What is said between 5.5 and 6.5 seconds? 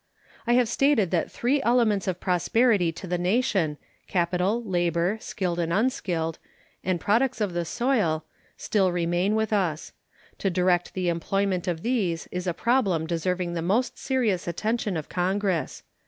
and unskilled,